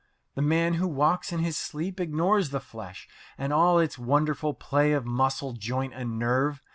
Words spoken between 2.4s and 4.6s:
the flesh and all its wonderful